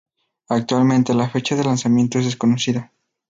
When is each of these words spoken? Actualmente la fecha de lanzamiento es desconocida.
Actualmente 0.49 1.13
la 1.13 1.29
fecha 1.29 1.55
de 1.55 1.63
lanzamiento 1.63 2.17
es 2.17 2.25
desconocida. 2.25 2.91